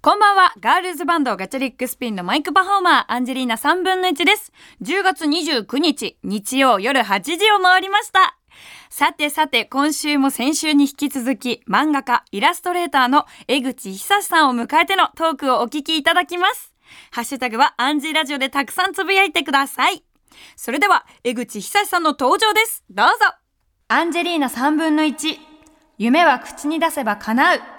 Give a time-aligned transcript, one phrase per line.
[0.00, 0.52] こんばんは。
[0.60, 4.52] ガールズバンドガチャリックスピンのマイクパフォーマー、アンジェリーナ3分の1です。
[4.80, 8.38] 10月29日、日曜夜8時を回りました。
[8.90, 16.72] さてさて、今週も先週に引き続き、漫画家、イラストレーターの江口久さんを迎えてのトークをお聞きいただきます。
[17.10, 20.04] ハッシュタグはアンジーラジオでたくさんつぶやいてください。
[20.54, 22.84] それでは、江口久さんの登場です。
[22.88, 23.14] どうぞ。
[23.88, 25.38] アンジェリーナ3分の1、
[25.98, 27.77] 夢は口に出せば叶う。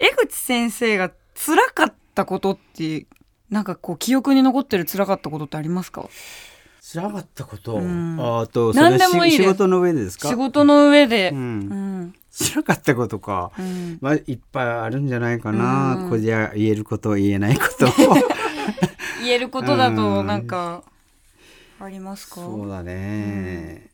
[0.00, 3.06] 江口先生が辛かったことって、
[3.50, 6.08] なんかこう記憶に残ってる辛かったことってありますか？
[6.92, 8.18] 辛かったこと、ん。
[8.20, 10.28] ああとそ何れでもいい仕事の上でですか？
[10.28, 11.30] 仕事の上で。
[11.32, 11.58] う、うん。
[12.02, 12.14] ん。
[12.30, 13.98] 辛かったことか、うん。
[14.00, 16.08] まあいっぱいあるんじゃないかな、うん。
[16.08, 17.64] これじゃ言えること言えないこ。
[17.78, 17.86] と
[19.22, 20.26] 言えることだと、うん。
[20.26, 20.82] なんか、
[21.80, 22.36] ありますか？
[22.36, 23.90] そうだね、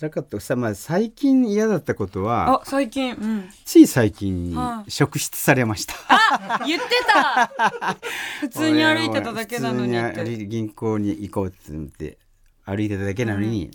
[0.00, 3.14] 辛かったさ、まあ、最近嫌だったことはあ、最近。
[3.14, 3.48] うん。
[3.64, 4.56] つい最近
[4.88, 5.94] 職質されました、
[6.66, 7.96] 言ってた
[8.40, 10.48] 普通に歩いてただけなのに。
[10.48, 12.18] 銀行に行こうって言って
[12.64, 13.70] 歩いてただけなのに、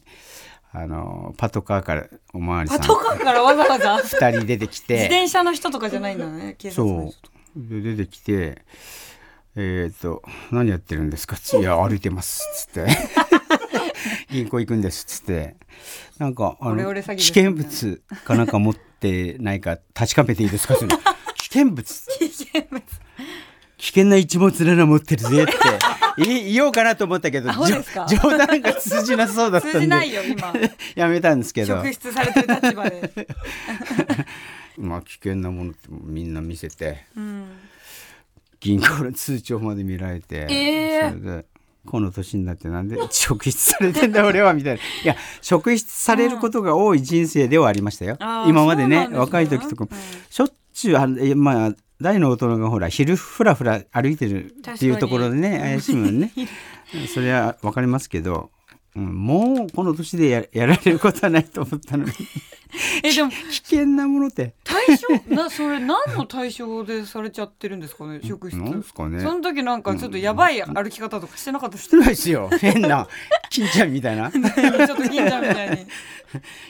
[0.71, 3.97] あのパトカーからおまわりさんパトカーからわざわざ？
[4.03, 7.29] 自2人出てきて転車の人とかじゃないんだね、警察のそ人。
[7.55, 8.63] うで出てきて
[9.55, 12.87] 「えっ、と何やってるんですか?」つって「いや歩いてます」っつって
[14.31, 15.55] 「銀行行くんです」っつって。
[16.17, 17.03] なんかあの危ね。
[17.17, 20.75] 険物かなんか持ってないか確かめていいですか？
[20.75, 20.89] それ
[21.35, 21.83] 危険物。
[22.19, 22.83] 危険物。
[23.77, 25.53] 危険な一物なら持ってるぜって。
[26.25, 29.73] 言おうかなと思ったけど冗談が通じなそうだったんで。
[29.77, 30.53] 通じないよ、今。
[30.95, 31.77] やめたんですけど。
[31.77, 33.27] 職質されてる立場で。
[34.77, 37.05] まあ危険なものってみんな見せて。
[37.15, 37.45] うん。
[38.59, 41.09] 銀行の通帳まで見られて、えー。
[41.11, 41.45] それで
[41.89, 44.79] この年になってなんで 職質されてんだ俺はみたいな。
[44.79, 49.97] いや職質されることが多い人生ではありましたよ、今までね若い時とかも、うん。
[50.29, 56.31] しょっちゅうあえまあ大の大人がほら昼ふらふら歩いてるっていうところでね怪しいもんね。
[57.13, 58.51] それは分かりますけど、
[58.95, 62.11] うん、もうこの年でややられることはないと思ったのに。
[63.03, 64.53] え、でも、 危険なものって。
[64.63, 68.57] 対象、な、それ何の対象でされちゃってるんですかね、 職質。
[68.57, 69.21] なんですかね。
[69.21, 72.49] その時なんかちょっとやばい歩き方とかしてなかったしてないですよ。
[72.59, 73.07] 変な
[73.49, 74.27] 金ちゃんみたいな。
[74.27, 75.87] いちょっと銀ちゃんみたいに。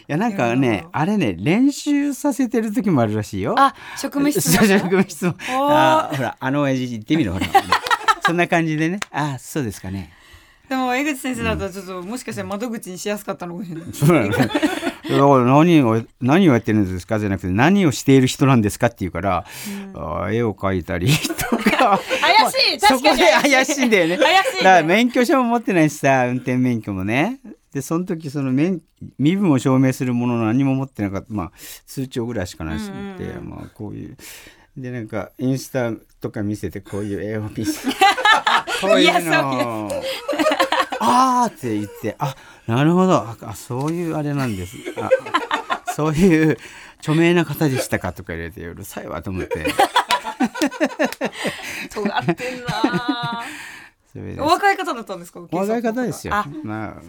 [0.07, 3.55] やなんかねあれね練習させてる時もあるらしいよ。
[3.57, 7.45] あ、職務質そう職務質問あほらあの親父言ってみろほら。
[8.25, 8.99] そんな感じでね。
[9.11, 10.13] あそうですかね
[10.69, 13.93] でも江口先生だったらちょっともしかしたら窓口にしやすかったのかもしれない。
[13.93, 14.43] そうだか
[15.09, 19.45] ら何を何をやってるんですかじゃなくて何をしている人なんですかって言うから、
[19.95, 21.99] あ絵を描いたりとか。
[22.21, 23.87] 怪しいそこで確かに怪しい。
[23.87, 24.17] んだよね。
[24.21, 27.39] 怪しいねだから免許証も持ってないしさ運転免許もね。
[27.73, 28.81] でその時その免
[29.17, 31.27] 身分を証明するもの何も持ってなかった。
[31.33, 31.51] まあ
[31.87, 33.49] 通帳ぐらいしかないしうんうん。
[33.49, 34.15] まあこういう。
[34.77, 35.91] でなんかインスタ
[36.21, 37.95] とか見せてこういう絵を見せて
[38.81, 39.09] こういうい
[41.01, 42.35] あーって言ってあ
[42.67, 43.13] なるほど。
[43.13, 44.75] ああそういうあれなんです。
[44.97, 45.09] あ
[45.93, 46.57] そういう
[46.99, 49.65] 著名な方でしたかとか入れてうるさいわと思って。
[51.89, 53.43] 尖ってんな
[54.39, 55.39] お若い方だったんですか？
[55.51, 56.33] お若い方ですよ。
[56.35, 56.99] あ、ま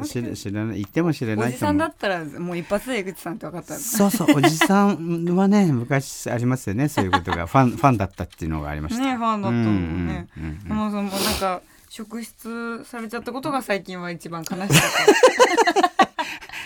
[0.00, 1.52] あ知ら知らない言っても知らおないと思う。
[1.52, 7.46] じさんだったらもう一発で江口さんって分かったそうそうおじさんはね昔ありますよね そういうことが。
[7.46, 11.10] ファンファンだったっていうのがありました、ねファンだったのもんうんうそのなん
[11.40, 14.68] か職質されちゃったことが最近は一番悲しかっ
[15.96, 16.09] た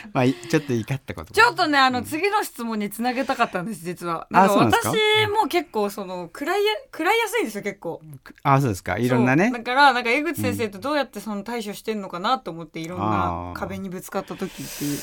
[0.13, 4.27] まあいちょっと怒ったことちょっとねあの次の質問につなげたかったんです実は。
[4.33, 4.79] あなんか？
[4.83, 4.87] 私
[5.33, 8.01] も結構その食らいや食らいやすいんですよ結構。
[8.43, 8.99] あそうですか？
[8.99, 9.51] いろんなね。
[9.51, 13.53] だからなんか江口先生とどうやってその対処してんのかなと思っていろんあなー。
[13.55, 14.99] 壁にぶつかった時っていう。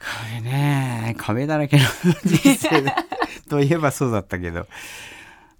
[0.00, 1.82] 壁ね壁だらけの
[2.24, 2.94] 人生だ
[3.50, 4.66] といえばそうだったけど。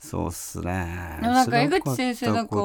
[0.00, 1.19] そうっすね。
[1.20, 1.60] なんか。
[1.60, 2.56] 江口先生なんか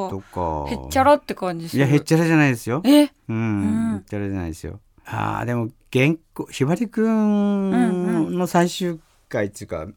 [0.69, 1.84] へっちゃらって感じする。
[1.84, 2.81] いやへっちゃらじゃないですよ。
[2.85, 3.09] え？
[3.28, 3.95] うん、うん。
[3.95, 9.88] へっちゃらじゃないですよあーでも原稿ひばりくうんんの最終回っていうか、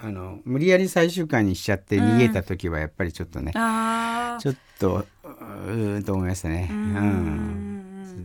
[0.00, 6.68] あの無理やり最終回にしちゃって逃げた時はやっぱりちょっとね、あちょっとうーんと思いましたね。
[6.70, 6.82] ううん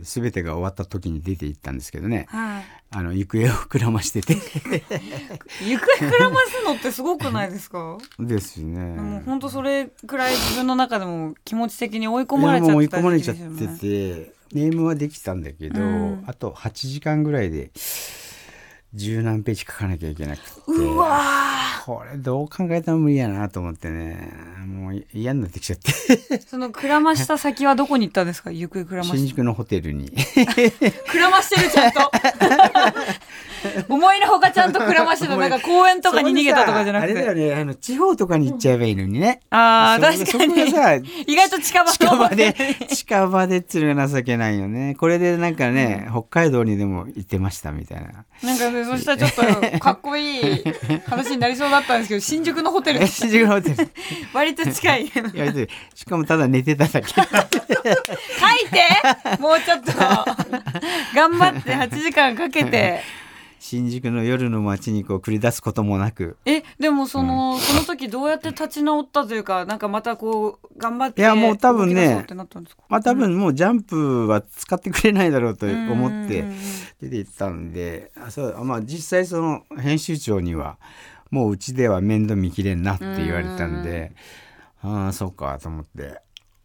[0.04, 2.26] すべてが終わった時に出て行ったんですけどね。
[2.28, 2.64] はい
[2.94, 4.34] あの行方をくらましてて
[5.64, 7.96] 行方くらますのってすごくないですか？
[8.18, 8.80] ですよね。
[9.00, 16.24] もう本当それくらい自分の中でも気持ち的に追い込まれちゃってた込まれちゃってて、ネームはできたんだけど、うん。
[16.26, 17.70] あと8時間ぐらいで
[18.94, 20.50] 十何ページ書かなきゃいけなくて。
[20.66, 21.10] うわ
[21.84, 24.32] これどう考えても無理やなと思ってね。
[24.66, 25.90] もう嫌になってきちゃって。
[26.36, 28.52] ー そのくらました先はどこに行ったんですか？
[28.52, 30.10] 行方くらまし新宿のホテルに。
[31.10, 32.00] くらましてるちゃんと
[33.88, 37.12] 思いのほかちゃんとくらましてたなんか公園とかに逃げたとかじゃなくて。
[37.12, 37.54] あれだよね。
[37.54, 40.46] あの地方とかに行っちゃえばいいのにね、ああそ確か
[40.98, 41.24] に。
[41.26, 41.92] 意外と近場。
[41.92, 42.54] 近場で
[42.88, 44.94] 近場でっつうのが情けないよね。
[44.98, 48.24] これでなんかね、北海道にでも行ってましたみたいな。
[48.42, 49.32] なんかねそしたらちょっ
[49.70, 50.64] と かっこいい
[51.06, 53.02] 話になりそうだったんですけど新宿のホテル。
[53.02, 53.76] え新宿のホテル。
[54.32, 55.12] 割と近い。
[55.94, 57.08] しかもただ寝てただけ。
[57.08, 57.26] 書い
[58.70, 59.38] て！
[59.40, 59.92] もうちょっと。
[61.14, 63.00] 頑張って8時間かけて
[63.62, 66.36] 新宿の夜の街にこう繰り出すこともなく。
[66.44, 72.26] えでもその、その時どうやって立ち直ったというかなんかまたこう頑張っていやもう多分ね
[72.88, 75.74] まあ多分もうジャンプは使ってくれないだろうと思
[76.08, 76.58] ってうんうんうん
[77.02, 80.76] 出て行ったんであそうまあ実際その編集長には
[81.30, 84.10] もううちでは面倒見きれんなって言われたんで
[84.82, 86.20] ああそうかと思って。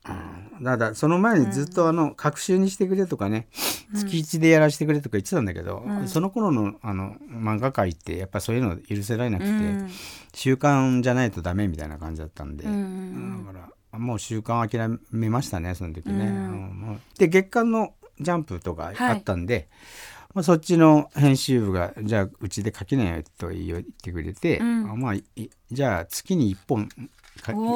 [0.09, 3.47] うんただその前にずっとあの学習にしてくれとかね
[3.93, 9.89] 月一でやらせてくれとか言ってたんだけど、その頃のあの漫画界ってやっぱそういうの許せられなくて、うん。
[10.33, 13.59] 習慣じゃないとダメみたいな感じだったんで、うんだか
[13.93, 16.99] らもう習慣を諦めましたねその時ね。
[17.17, 19.69] で月刊のジャンプとかあったんで、
[20.33, 25.23] まあ、そっちの編集部が「じゃあうちで書きなよ」と言ってくれて、まあい
[25.71, 26.89] じゃあ月に1本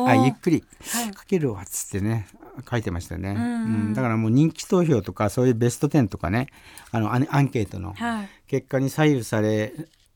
[0.07, 1.05] あゆっくりはい。
[1.13, 2.27] 書けるわっつってね
[2.69, 3.43] 書いてましたね、んうん。
[3.43, 3.45] う
[3.89, 3.93] ん。
[3.93, 6.47] だからもう人気投票とかそういうベスト10とかね
[6.91, 8.29] あのアンケートのはい。
[8.47, 9.73] 結果に左右され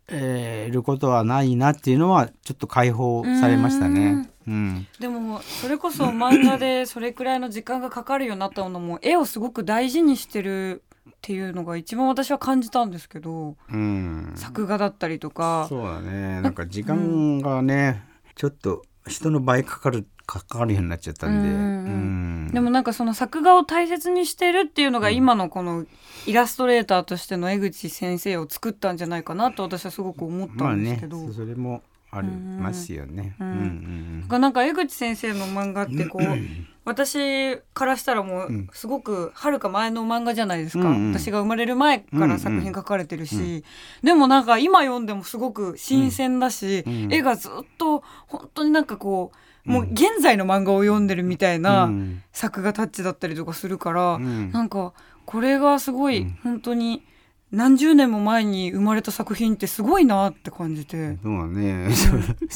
[0.07, 4.30] えーることはないなっていうのはちょっと解放されましたね。
[4.47, 15.65] うん、でもそれこそ漫画でそれくらいの時間がかかるようになったのも絵をすごく大事にしてるっていうのが一番私は感じたんですけどうん、作画だったりとか。
[15.69, 16.41] そうだね。
[16.41, 18.03] なんか時間がね、
[18.36, 25.86] ちょっと人の倍かかるかかるようになっちゃったんで、うんでもなんかその作画を大切にしてるっていうのが今のこの
[26.25, 31.84] イラストレーターとしての江口先生を作ったんじゃないかなと私はすごく思ったまあねんですけど、それも
[32.17, 33.35] ありますよね。
[33.39, 36.21] うんうんがなんか江口先生の漫画ってこう
[36.83, 41.13] 私からしたらもうすごくはるか前の漫画じゃないですか、うんうん。
[41.13, 43.63] 私が生まれる前から作品書かれてるし、
[44.03, 49.31] でもなんか今読んでもすごく新鮮だし、ん絵がずっと本当になんかこ
[49.65, 52.23] うもう現在の漫画を読んでるみたいなうん。
[52.31, 54.51] 作画タッチだったりとかするから、ん。
[54.51, 54.94] なんか
[55.25, 57.03] これがすごい本当に
[57.51, 61.18] 何十年も前に生まれた作品ってすごいなって感じて。
[61.21, 62.21] そうだね、そう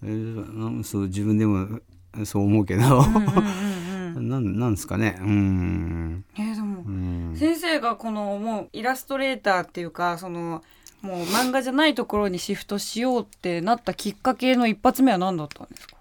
[0.00, 1.80] それうんそう自分でも
[2.24, 4.28] そう思うけど、うんうんうんうん。
[4.28, 5.18] なんなんですかね。
[5.20, 10.62] うん、えーでもうん、先生がこのもうイラストレーターっていうかその
[11.00, 15.96] もう漫画じゃないところにシフトしようってなったきっかけの一発目は何だったんですか、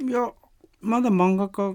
[0.00, 0.30] いや
[0.80, 1.74] まだ漫画家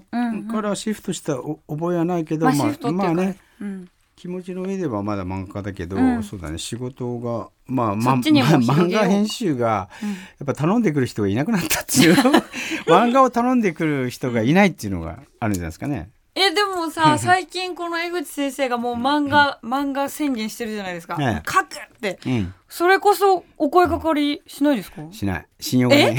[0.51, 3.37] からシフトしたお覚えはないけど、まあ、まあシフトっていうか、まあね。
[3.59, 3.89] うん、
[4.21, 6.21] 気持ちの上ではまだ漫画家だけど、うん。
[6.21, 6.59] そうだね。
[6.59, 9.89] 仕事がまあ、そまま漫画編集が
[10.37, 12.13] やっぱ頼んでくる人がいなくなったっていう
[12.85, 16.11] 漫画を頼んでくる人がいないっていうのがあるんじゃないですかね。
[16.35, 21.51] えでもさ 最近この江口先生がもう漫画漫画宣言してるじゃないですか、ええ。
[21.51, 22.19] 書くって。
[22.23, 25.01] うん、それこそお声かかりしないですか？
[25.11, 25.45] しない。
[25.59, 26.13] 信用が や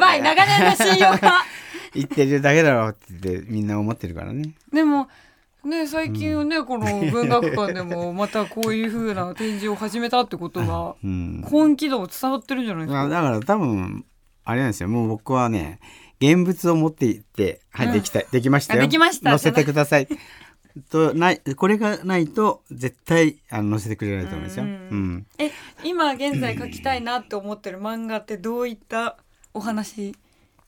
[0.00, 0.22] ばい。
[0.22, 1.44] 長年の信用が。
[1.94, 4.54] 言ってるだけだろうって言ってみんな思ってるからね。
[4.72, 5.08] でも
[5.68, 12.94] ね最近はね、この文学館でもまたこういう風な展示を始めたってことは うん、本気度伝わってるんじゃないですか？
[12.94, 14.04] まあだから多分
[14.44, 14.88] あれなんですよ。
[14.88, 15.78] もう僕はね
[16.20, 18.80] 現物を持っていって「はい、できたできましたよ。
[18.80, 19.30] あできました。
[19.30, 20.08] 載せてください」
[20.90, 24.64] とないこれがないと絶対あの載せてくれないと思うんですよ。
[24.64, 24.74] ううん
[25.16, 25.26] ん。
[25.38, 25.50] え
[25.84, 29.16] 今現在書きたいなって思ってる漫画ってどういった
[29.52, 30.16] お話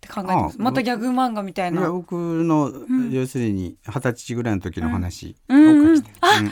[0.06, 0.56] って考えてます。
[0.58, 2.72] あまたギャグ漫画みたいいやな僕の、
[3.10, 5.36] 要するに二十歳ぐらいの時の話。
[5.48, 5.88] をうん。
[5.88, 5.96] うん。
[5.96, 6.40] 書きたい。
[6.40, 6.46] うん。
[6.46, 6.50] い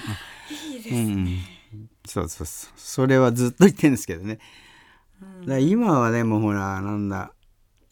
[0.79, 1.39] いですうんうん。
[2.07, 2.73] そうそうそう。
[2.77, 4.39] それはずっと言ってるんですけどね。
[5.47, 7.33] だ今はでもほらなんだ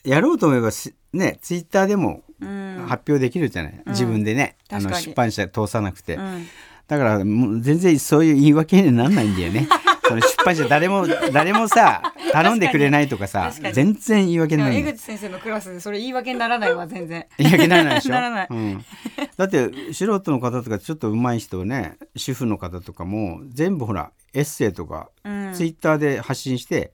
[0.05, 2.85] やろうと思えばしねツイッターでもうん。
[2.89, 4.57] 発表できるじゃない、自分でね。
[4.69, 6.47] あの出版社通さなくて、うん。
[6.89, 9.69] だからもう全然そういう言い訳にはならないんだよね
[10.05, 13.75] その出版社誰も誰もさ 頼んでくれないとかさ確かに。
[13.75, 14.81] 全然言い訳ならない。
[14.81, 17.27] 江口先生のクラスでそれ言い訳にならないわ全然。
[17.39, 18.13] 言い訳にならないでしょ？
[18.13, 18.47] ならない。
[18.51, 18.85] うん、
[19.37, 25.53] だって素人の方とかちょっと上手い人ね主婦の方とかも全部ほらエッセイとか、うん。
[25.55, 26.93] ツイッターで発信して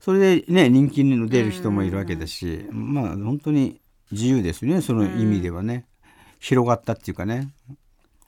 [0.00, 3.80] それでね人気の出る人もいるわけだし、まあ本当に
[4.10, 5.86] 自由ですねその意味ではね、
[6.40, 7.48] 広がったっていうかね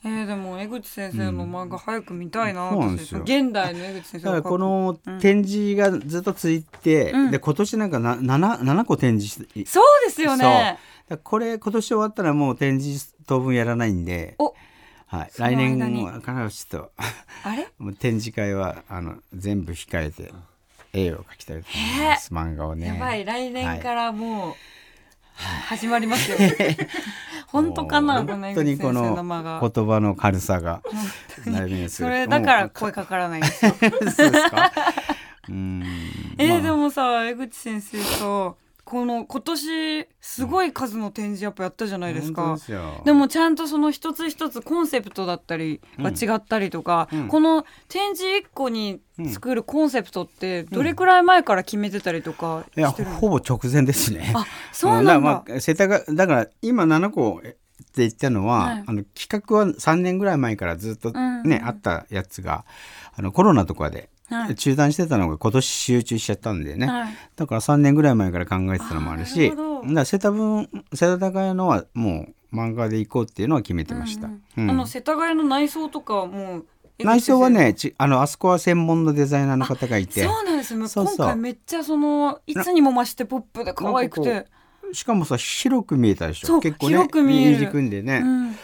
[0.06, 3.22] えー、でも江口先生の漫画早く見たいな、そうなんですよ。
[3.22, 7.30] 現代の江口先生この展示がずっとついて、うん。
[7.30, 10.78] で今年なんかな 7, 7個展示してそうですよね。
[11.22, 14.54] これ今年終わったらもう展示当分やらないんで、お。
[15.06, 15.78] はい、来年
[16.22, 16.92] からちょっと
[17.42, 17.68] あれ？
[17.78, 20.32] もう展示会はあの全部控えて
[20.92, 22.88] 絵を描きたいと思います、漫画をね。
[22.88, 23.24] やばい。
[23.24, 24.54] 来年からもう、
[25.36, 26.36] 始まりますよ。
[27.48, 30.82] 本当かな本当にこの言葉の軽さが
[31.88, 33.74] そるれだから声かからないんですよ。
[33.80, 34.72] そうですか？
[35.48, 35.84] うん。
[36.38, 38.54] えでもさ江口先生さ
[38.94, 43.02] この今年すごい数の展示やっぱやったじゃないですか、本当ですよ。
[43.04, 47.26] でもちゃんとその一つ一つコンセプトだったりが違ったりとか、うん。
[47.26, 49.00] この展示一個に
[49.32, 54.32] 作るコンセプトってどれくらい前から決めてたりとかいやしてるの、ほぼ直前ですね。
[54.32, 57.56] あそうなんだ、まあ、世田谷だから今7個って
[57.96, 58.84] 言ったのは、はい。
[58.86, 61.66] あの企画は3年ぐらい前からずっとね、うんうん。
[61.66, 62.64] あったやつが
[63.16, 64.54] あのコロナとかではい。
[64.54, 67.14] 中断してたのが今年集中しちゃったんでね、はい。
[67.36, 69.52] だから3年ぐらい前から考えてたのもあるし
[69.86, 76.66] だ世田分世田谷のはもう漫画で行こうっていうのは決めてました、うんうんあの世田谷の内装とかはもう
[76.98, 80.22] 内装はねちあのあそこは専門のデザイナーの方がいて。
[80.22, 80.86] そうなんですよ。
[80.86, 81.16] そうそう。
[81.16, 84.46] 今回めっちゃそのいつにも増してポップで可愛くて、
[84.92, 86.60] しかもさ広く見えたでしょ。
[86.60, 87.56] 結構ね広く見える。
[87.56, 88.56] 入り組んでね、うん、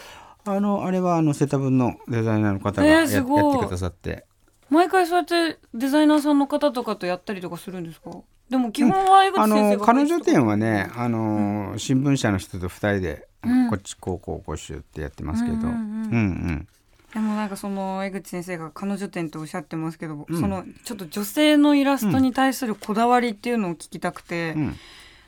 [0.45, 4.25] あのあれはあのセタブンのデザイナーの方がや,、えーやってくださって
[4.71, 8.11] 毎回そうやってデザイナーさんの方とかとやったりとかするんですか？
[8.49, 13.71] でも基本は江口あ先生がの彼女展はねあの、新聞社の人と二人で、うん。
[13.71, 15.75] こっちこうこうこうしようってやってますけど、うんうんうん。
[15.75, 16.17] うんう
[16.53, 16.69] ん。
[17.13, 20.41] でもなんかその江口先生が彼女展とおっしゃってますけど、うん。
[20.41, 24.77] そのちょっと女性のイラストに対するこだわりっていうのを聞きたくて、うん。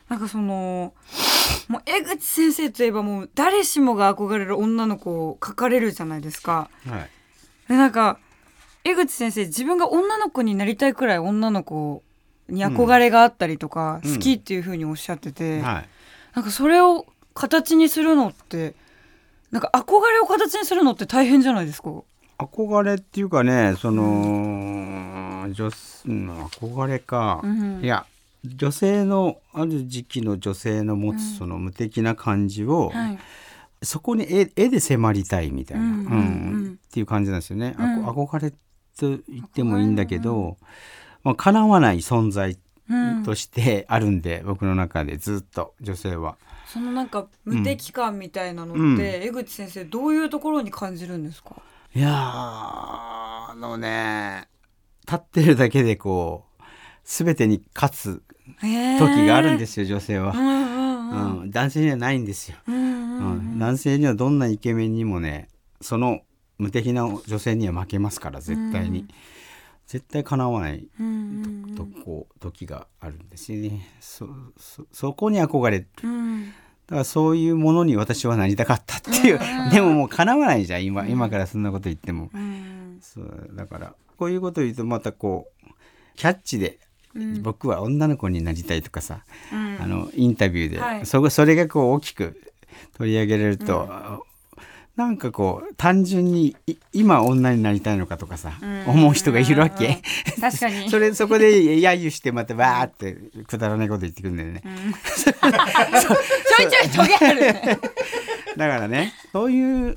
[0.09, 0.95] なんかその
[1.69, 6.69] もう江口先生といえばもう誰しもが憧れる女の子を描かれるじゃないですか。
[6.89, 7.11] はい。
[7.69, 8.19] でなんか
[8.85, 12.03] 江口先生自分が女の子になりたいくらい女の子
[12.49, 14.15] に憧れがあったりとか、うん。
[14.15, 15.89] 好きっていうふうにおっしゃってて、はい。
[16.35, 18.75] なんかそれを形にするのって
[19.51, 21.91] なんか憧れを形にするのって大変じゃないですか？
[22.39, 25.71] 憧れっていうかねその、女
[26.07, 27.81] うん憧れか、うん。
[27.83, 28.05] いや
[28.45, 33.19] 女性のある時期の女性の持つその無敵な感じを、はい。
[33.85, 36.05] そこに絵絵で迫りたいみたいな、うんうんう
[36.71, 36.79] ん。
[36.89, 37.75] っていう感じなんですよね。
[37.79, 38.05] あうん。
[38.05, 38.53] こ憧れ
[38.99, 40.57] と言ってもいいんだけど、
[41.25, 42.59] まあ、叶わない存在
[42.91, 43.23] うん。
[43.23, 46.37] としてあるんで、僕の中でずっと女性は。
[46.67, 49.25] そのなんか無敵感みたいなのって、うん。
[49.29, 51.57] 江口先生どういうところに感じるんですか、
[51.95, 54.49] いやーあのね
[55.07, 56.63] 立ってるだけでこう
[57.05, 58.23] 全てに勝つ
[58.61, 60.33] 時があるんですすよ女性は。
[60.33, 60.37] う。
[60.37, 62.83] んうんうんうん、男性にはないんですよ、うんうん。
[62.83, 65.49] うん男性にはどんなイケメンにもね
[65.81, 66.21] その
[66.59, 69.09] 無敵な女性には負けますから絶対に、うん。
[69.87, 71.75] 絶対かなわないうんうん。
[71.75, 73.89] とこう時があるんですよね。
[74.01, 74.29] そ
[74.59, 76.47] そそこに憧れるうん。
[76.47, 76.51] だ
[76.89, 79.41] からそういうものに私はなりたかったっていう、
[79.71, 82.99] でももうかなわないじゃん今今からそんなこと言っても、うん。
[83.01, 85.71] そうだからこういうことを言うとまたこう
[86.17, 86.79] キャッチで
[87.15, 87.43] うん。
[87.43, 89.79] 僕は女の子になりたいとかさ、うん。
[89.83, 91.07] あのインタビューで、はい。
[91.07, 92.41] そこそれがこう大きく
[92.97, 94.25] 取り上げられると、
[94.97, 98.85] なんかこう単純にい今女になりたいのかとかさ、うん。
[98.87, 100.03] 思う人がいるわけ。
[100.37, 100.41] うん。
[100.41, 100.89] 確かに。
[100.91, 104.63] それそこで揶揄してまたバーってくだらないこと言ってくるんだよね。
[105.17, 107.79] ちょいちょいトゲあるね。
[108.57, 109.95] だからねそういう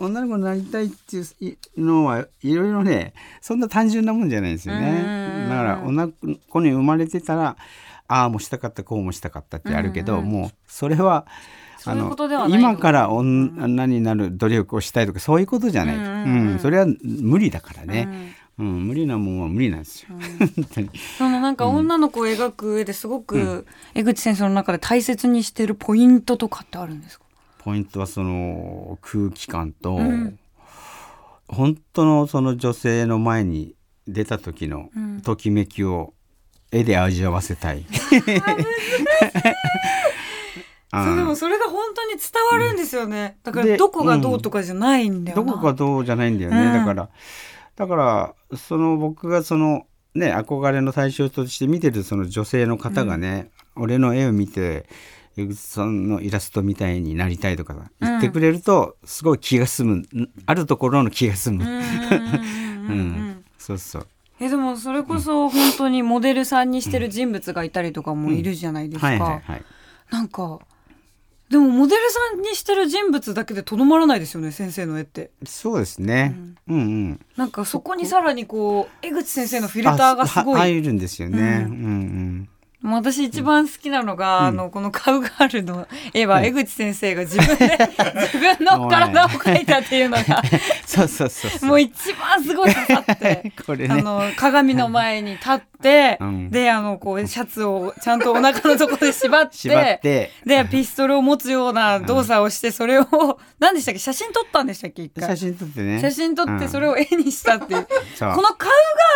[0.00, 3.12] 女の子になりたいっていうのはいろいろね
[3.42, 5.04] そんな単純なもんじゃないですよね。
[5.42, 5.48] うん。
[5.50, 6.12] だから女の
[6.48, 7.56] 子に生まれてたら
[8.08, 11.26] ああもしたかったこうもしたかったってあるけど、もうそれは
[11.84, 16.52] そういうことではない今から女になる努力をしたいとかそういうことじゃない、ううんんうん。
[16.52, 16.58] うん。
[16.58, 18.86] それは無理だからね、うん。
[18.86, 20.90] 無理なもんは無理なんですよ、本当に。
[21.18, 27.24] そのなんか女の子を描く上ですごく江口先生の中で大切にしてるポイントとかってあるんですか？
[27.58, 30.38] ポイントはその空気感と、うん。
[31.48, 33.74] 本当のその女性の前に
[34.08, 35.20] 出た時のうん。
[35.20, 36.14] ときめきを
[36.72, 37.86] 絵で味わわせたい。
[38.42, 38.56] あ
[41.02, 46.72] そうでもそれが本当に伝わるんですよね、だからでどこがどうとかじゃないんだよな、どこかどうじゃないんだよね、うん。
[46.72, 47.08] だから
[47.76, 54.86] だからその僕がそのね憧れの対象として見てるその女性の方がね、俺の絵を見て
[55.36, 60.06] 江口さんのイラストみたいになりたいとか言ってくれると、すごい気が済むん
[60.46, 61.64] あるところの気が済む。
[61.64, 62.42] うんうんうんうんう
[62.84, 62.86] うん。
[62.86, 62.98] うん。
[63.30, 64.06] ん、そうそう。
[64.40, 69.64] えでもそれこそ本当にモデルさんにしてる人物がいたりとかもいるじゃないですか、はいはいはい。
[70.10, 70.60] なんか
[71.50, 75.30] でもモデルさんにしてる人物だけでとどまらないですよね先生の絵って。
[75.46, 76.34] そうですね。
[76.68, 76.76] うん。
[76.76, 77.20] うん。
[77.36, 80.54] なんかそこにさらにこう江口先生のフィルターがすごい。
[80.56, 81.66] い入るんですよね。
[81.66, 82.48] うんうん。
[82.84, 87.78] もう私一番好きなのが、あのこのカウガールの絵は江口先生が自分で
[88.30, 90.42] 自分の体を描いたっていうのが。
[90.84, 93.94] そうそうそうもう一番すごい刺さって、 これね。
[93.94, 95.64] あの鏡の前に立って、
[96.20, 96.50] うん。
[96.50, 103.06] であのこうシャツをちゃんとお腹のところで縛ってでピストルを持つような動作をしてそれを
[103.58, 103.98] 何でしたっけ？
[103.98, 105.02] 写真撮ったんでしたっけ？
[105.02, 105.28] 一回。
[105.28, 106.00] 写真撮ってね。
[106.00, 107.86] 写真撮ってそれを絵にしたっていう、
[108.16, 108.32] そう。
[108.34, 108.70] このカウ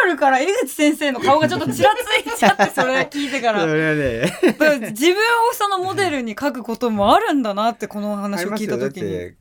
[0.05, 3.65] ガールから江口先生の顔がちょっとちらついちゃってそれ聞いてから。
[3.69, 9.33] 自分をそのモデルに描くこともあるんだなってこのあ話を聞いた時に。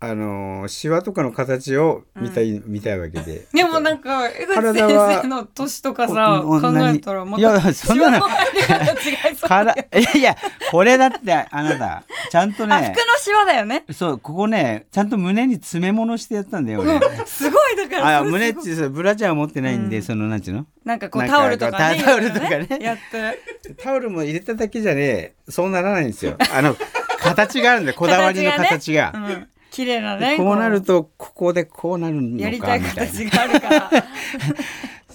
[0.00, 3.46] てあのシワとかの形を見たい、見たいわけで。
[3.52, 10.36] でもなんか江口先生の年とかさ考えたらまいやたそんなの いやいや
[10.70, 13.84] これだってあなたちゃんとあね服のシワだよね。
[13.92, 16.98] そうここねちゃんと胸に詰め物してやったんだよ俺。
[17.26, 20.02] すごいだからあ胸ってそうブラジャー持ってないんで、うん。
[20.02, 20.66] そのなんちゅうの？
[20.84, 22.66] なんかこうタオルとかねタタオルとかね。
[22.80, 23.74] やって。
[23.74, 26.36] タオルも入れただけじゃねそうならないんですよ。
[26.54, 26.74] あの
[27.18, 29.12] 形があるんだよこだわりの形が。
[29.14, 33.90] うん綺麗なねこうなるとここでこうなるのかやりたい形があるから。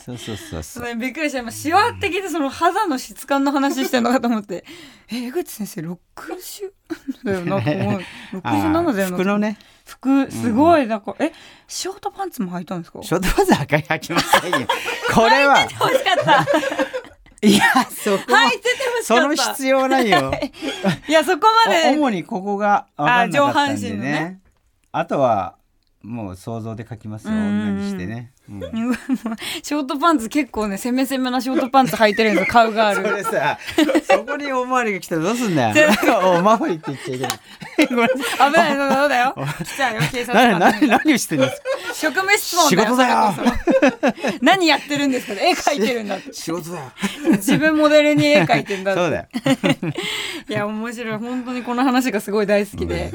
[0.06, 1.40] そうそうそうそそうれびっくりした。
[1.40, 4.64] 今シワって聞いてその肌の質感の話してるのかと思って。
[5.12, 5.98] え江口先生60
[7.26, 7.60] だよな。
[7.60, 8.02] と思う
[8.44, 9.58] あ67だよーな服のね。
[9.84, 11.32] 服すごいなんか、え
[11.68, 13.02] ショートパンツも履いたんですか？
[13.02, 14.68] ショートパンツはか履きませんよ。
[15.12, 15.62] これは。
[15.62, 16.46] 欲しかった。
[17.48, 19.52] いやそこも履いてて欲しそのかった。
[19.54, 20.32] 必要ないよ。
[21.08, 21.90] いやそこまで。
[21.90, 24.40] お主にここが分かんなかったんであ上半身のねね
[24.98, 25.56] あとは
[26.02, 27.34] もう想像で書きますよ。
[27.34, 27.40] うん。
[27.40, 28.60] うんうん女にしてね、うん。
[29.64, 32.52] ショートパンツ結構ね攻め攻めなショートパンツ履いてるんですよ。
[32.54, 33.58] カウガーそルれさ
[34.08, 35.90] そこにおまわりが来たらどうすんだよ。
[36.38, 37.40] おまわりって言っちゃいけない。
[37.88, 39.34] 危ないそうだよ。
[39.64, 41.68] 来ちゃうよ警察何官何何をしてるんですか？
[41.96, 42.86] 職務質問だよ。
[42.86, 43.34] 仕事だよ。
[44.42, 45.34] 何やってるんですか？
[45.34, 46.32] 絵描いてるんだって。
[46.34, 46.92] 仕事だよ。
[47.32, 49.02] 自分モデルに絵描いてんだって。
[49.02, 49.28] そうだよ。
[50.50, 51.18] いや面白い。
[51.18, 53.12] 本当にこの話がすごい大好きで、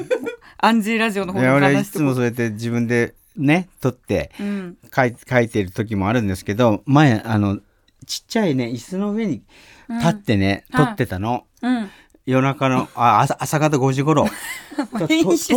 [0.61, 4.77] アンジーラジオの方いやの俺はいつ話とかもそうやって自分でね撮ってうん。
[4.95, 7.59] 書い書いてる時もあるんですけど前あの
[8.05, 9.41] ちっちゃいね椅子の上に
[9.89, 11.89] 立ってね、うん撮ってたの、うん。
[12.25, 14.25] 夜中のあ朝朝方5時頃。
[14.97, 15.07] 撮っ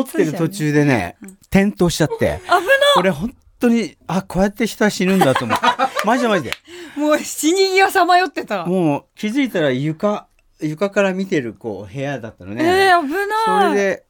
[0.05, 1.17] てる途中でね
[1.53, 2.41] 転倒しちゃって。
[2.45, 2.61] 危な
[2.97, 5.65] 俺本当にあこうやって人は死ぬんだと思って
[6.05, 6.53] マジでマジで。
[6.97, 8.65] もう死に際さまよってた。
[8.67, 10.27] もう気づいたら床
[10.61, 13.09] 床から見てるこう部屋だったのえね、ー、危
[13.47, 13.75] そない。
[13.75, 14.05] れで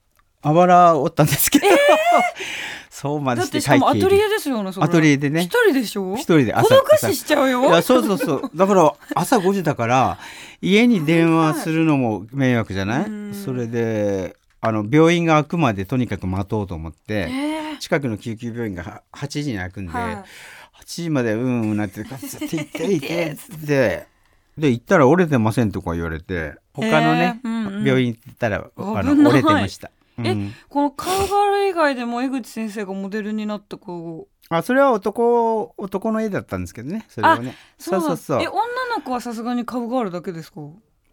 [0.45, 1.67] あばら折ったんですけど、
[2.91, 5.43] そうまでだっしてしかもアトリエエですよねアトリエでね。
[5.43, 6.15] 一人でしょ？
[6.17, 7.67] 一人で孤朝独死しちゃうよ。
[7.69, 8.51] いやそうそうそう。
[8.55, 10.19] だから朝5時だから
[10.63, 13.05] 家に電話するのも迷惑じゃない？
[13.07, 13.35] うん。
[13.35, 20.15] それであの病院が開くまでとにかく待とうと思ってえ近くの救急病院がは8時に開くんで、ーはい。
[20.17, 20.25] 8
[20.87, 24.07] 時までうんうんなってガツって行って行ってっつ って。
[24.57, 27.49] で行ったら折れてませんとか言われて他のね、へー。
[27.49, 27.85] うんうん。
[27.85, 29.91] 病院行ったらあの折れてました。
[30.19, 30.27] うん。
[30.27, 37.55] えこのカウガール以外でも江口先生がモデルになった子あそれは男男の絵だったんですけどねそれはね。
[37.79, 38.61] そうそうそうえ女
[38.95, 40.61] の子はさすがにカウガールだけですか？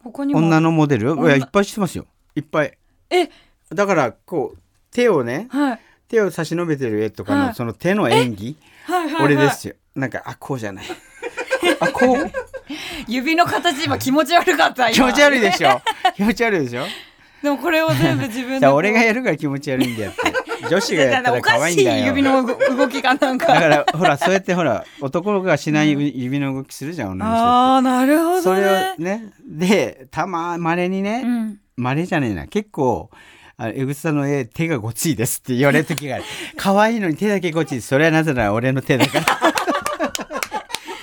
[0.04, 0.40] 他にも。
[0.40, 1.08] 女のモデル？
[1.08, 2.06] い女やいっぱいしてますよ。
[2.34, 2.76] いっぱい。
[3.10, 3.30] え？
[3.74, 4.58] だからこう
[4.90, 5.80] 手をねはい。
[6.08, 7.54] 手を差し伸べてる絵とかの、はい。
[7.54, 9.74] その手の演技はいはい、はい、俺ですよ。
[9.94, 10.84] なんかあこうじゃない。
[11.80, 12.30] あこう？
[13.08, 14.94] 指の形今気持ち悪かった今。
[14.94, 15.80] 気持ち悪いでしょ。
[16.14, 16.84] 気持ち悪いでしょ
[17.42, 20.20] でもこれを全部自分でじゃあ俺がやるから気持ち悪いんだよって。
[20.70, 22.06] 女子がやったら可愛いんだよ。
[22.06, 23.52] 指の動動きがなんか。
[23.52, 29.32] だからほらそうやってほら男がしない指の動きするじゃん女の人ああなるほどってそれねをね。
[29.44, 31.58] でたままれにね、うん。
[31.76, 32.46] まれじゃねえな。
[32.46, 33.10] 結構
[33.56, 36.24] あ江口さんの絵手がごついですって言われる時がある。
[36.56, 37.80] 可愛いのに手だけごつい。
[37.80, 39.51] それはなぜなら俺の手だから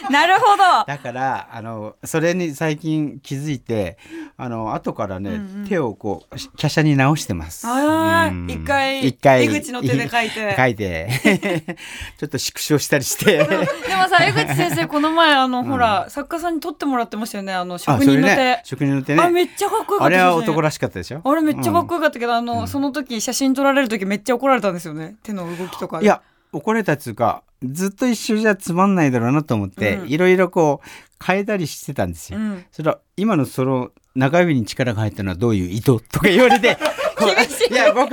[0.10, 0.64] なるほど。
[0.88, 3.98] だからあのそれに最近気づいて
[4.38, 5.68] あの後からね、うんうん。
[5.68, 7.68] 手をこう華奢に直してます。
[7.68, 8.46] あうん。
[8.48, 10.56] ー一回一回江口の手で描いて。
[10.58, 11.10] 書いて。
[12.18, 13.38] ちょっと縮小したりして。
[13.38, 18.62] でもさ江口先生 この前あの、ほら作家さんに撮ってもらってましたよねあの職人の手、ね。
[18.64, 19.24] 職人の手ね。
[19.24, 21.22] あめっちゃかっこよかったあれは男らしかったでしょ？
[21.24, 22.68] あれめっちゃかっこよかったけど、あの、うん。
[22.68, 25.16] その時写真撮られる時めっちゃ怒られたんですよね。
[25.24, 26.00] 手の動きとか。
[26.00, 30.08] でいや怒られたっつうかずっと一緒じゃつまんないだろうなと思って、うん。
[30.10, 32.66] いろいろこう変えたりしてたんですよ、うん。
[32.72, 36.78] それは今のその中指に力が入ったのはどういう意図とか言われて
[37.70, 37.74] い。
[37.74, 38.12] いや僕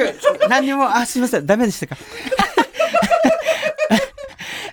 [0.49, 1.97] 何にもあすいませんダメでしたか？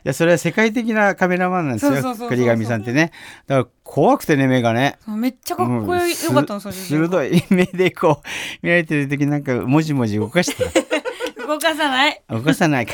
[0.06, 3.12] いやそれは世界的なカメラマンなんですよ栗上さんってね。
[3.48, 4.98] だから怖くてね目がね。
[5.08, 6.16] めっちゃかっこよ,、うんよ。
[6.34, 8.28] かったの鋭い 目でこう
[8.62, 11.48] 見られてる時なんかもじもじ動かしてた。
[11.48, 12.22] 動かさない。
[12.30, 12.94] 動かさないか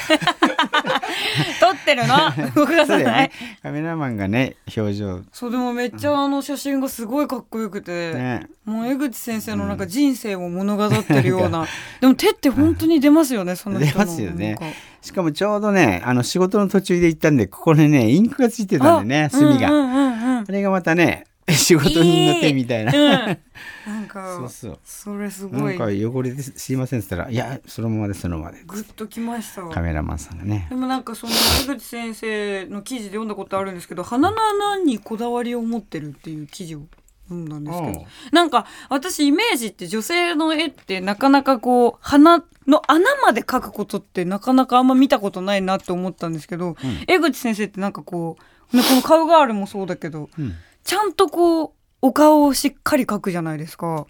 [1.72, 2.16] 撮ってるの？
[2.56, 3.04] 動かさない？
[3.04, 3.32] ね。
[3.62, 5.22] カメラマンがね表情。
[5.32, 8.48] そうでもめっちゃあの写真がすごいかっこよくて、ね。
[8.66, 11.66] もう江口先生のなんか人生を物語ってるような、
[12.02, 14.06] でも手って本当に出ますよねその人の。
[14.06, 14.58] 出ますよね。
[15.02, 20.44] しかもちょうどねあの仕事の途中で行ったんでここにねインクがついてたんでね墨が、うんうんうんうん。
[20.44, 23.38] あれがまたね 仕事人の手みたいな、うん。
[23.86, 24.80] なんかそうそう。
[24.84, 25.78] それすごい。
[25.78, 28.64] なんか汚れですいませんって言ったら「いやそのままでそのままで。
[28.66, 29.64] グッときました。
[29.64, 30.68] カメラマンさんがね。
[30.70, 31.34] でもなんかその
[31.64, 34.38] 江口先生の記事で読んだことあるんですけど鼻の
[34.74, 36.82] 穴にこだわりを持ってるっていう記事を
[37.30, 38.06] 読んだんですけど。
[38.32, 46.76] なんか私イメージって女性の絵ってなかなかこう鼻の穴まで描くことってなかなかあんま見たことないなって思ったんですけど、
[47.08, 50.54] 江口先生ってなんかこうねこのカウガールもそうだけどうん。
[50.84, 54.08] ちゃんとこうお顔をしっかり描くじゃないですか。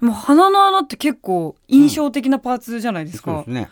[0.00, 3.32] もう鼻の穴って結構印象的なパーツじゃないですか。
[3.32, 3.68] そうですね。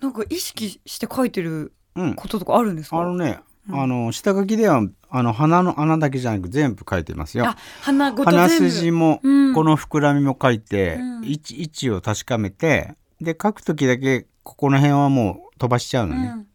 [0.00, 2.14] なんか意識して描いてるうん。
[2.14, 3.00] こととかあるんですか？
[3.00, 7.46] あのね、あの下書きではあの鼻の穴だけじゃなく全部書いてますよ。
[7.46, 9.54] あ、鼻筋も、うん。
[9.54, 11.24] この膨らみも書いて、うん。
[11.24, 16.46] 位置位置を確かめてで書く時だけここの辺はもう飛ばしちゃうのね、うん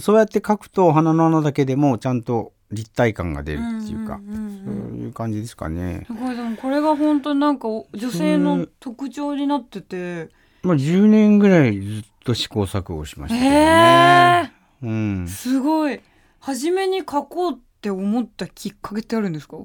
[0.00, 4.88] そうやって書くと鼻の穴だけでもちゃんと立体感が出るっていうか、んんうんうん。
[4.88, 6.04] そういう感じですかね。
[6.06, 6.36] すごい。
[6.36, 10.30] でもこれが本当になんかお女性の特徴になってて、
[10.62, 14.52] まあ10年ぐらいずっと試行錯誤しましたけね。
[14.82, 16.00] えうん、すごい。
[16.40, 19.58] 初めに描こうって思ったきっかけってあるんですか、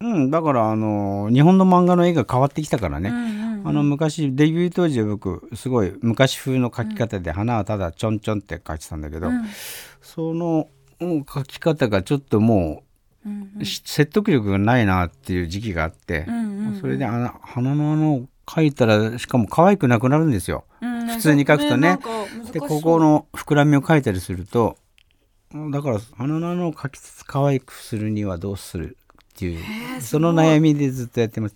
[0.00, 9.44] うん、だからあの日本の漫画の絵が変わってきたからね、うんうんうんあの昔デビュー当時は僕すごい昔風の描き方で花はただちょんちょんって描いてたんだけど、うん。
[10.00, 10.68] その
[11.00, 12.84] うん描き方がちょっとも
[13.24, 20.64] うんう、し説得力がないなっていう時期があってう、んうんそれで穴鼻の穴を描いたらしかも可愛くなくなるんですよ。
[20.80, 21.98] うん普通に描くとね。
[22.52, 24.76] でここの膨らみを描いたりすると
[25.70, 28.96] だから鼻の穴を描きつつ可愛くするにはどうする
[29.34, 31.54] っていうその悩みでずっとやってます。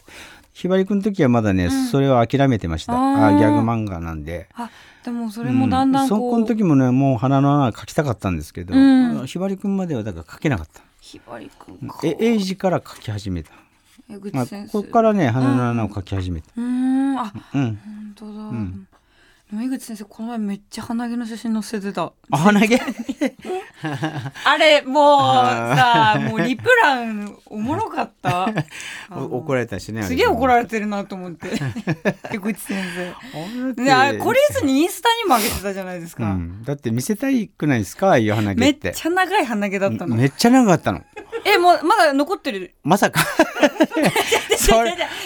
[0.53, 2.93] ひばりくんの時はまだね、それを諦めてました。
[2.93, 4.49] あーあギャグ漫画なんで。
[4.55, 4.71] あ
[5.05, 10.83] でもそれもだんだんうそこう、この時もねもう鼻の穴描きたかったんですけど、うんひばりくんまではだから描けなかった。
[11.01, 13.53] ひばりくんかえエイジから描き始めた。
[14.11, 16.49] 江まあ口先生ここからね鼻の穴を描き始めた。
[16.57, 17.79] うーんあうん。
[17.79, 18.57] 本当だ、で
[19.55, 22.13] も江口先生この前めっちゃ鼻毛の写真載せてた。
[22.31, 22.81] あ鼻毛？
[24.45, 25.17] あれもう
[25.77, 28.49] さもうリプランおもろかった。
[29.11, 30.05] 怒られたしね。
[30.05, 31.49] すげえ怒られれてるなと思って。
[32.33, 33.75] 江口先生。
[33.75, 34.19] てねあれ
[34.53, 38.79] ずにインスタにも上げてたじゃないですか、うん、だって見せたいくないですかああいう鼻毛めっ。
[38.79, 40.17] ちゃ長い鼻毛だったの。
[40.17, 41.03] めっちゃ長かったの。
[41.45, 42.75] えもうまだ残ってる？
[42.85, 43.21] まさか。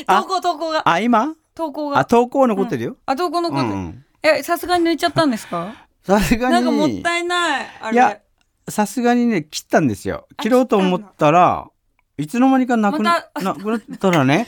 [0.07, 0.89] 投稿投稿が。
[0.89, 1.35] あ今？
[1.55, 1.99] 投稿が。
[1.99, 2.97] あ投稿残ってるよ。
[3.07, 5.87] あ投稿残ってる、うんうんえさすがに抜いちゃったんですか？
[6.03, 6.53] さすがに。
[6.55, 7.95] なんかもったいないあれ。
[7.95, 8.19] いや
[8.69, 10.27] さすがにね切ったんですよ。
[10.39, 11.69] あ切ろうと思ったら
[12.17, 14.47] いつの間にかなくな,、まなくなったらね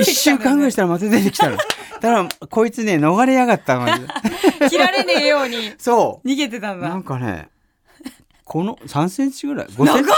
[0.00, 1.62] 一週間ぐらいしたらまた出てきたのだ
[2.00, 3.78] からこいつね逃れやがった
[4.70, 6.86] 切られねえようにそ逃げてたんだ。
[6.86, 7.48] うなんかね
[8.44, 10.10] この3センチぐらい？5センチ？